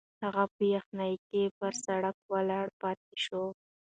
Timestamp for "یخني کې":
0.75-1.43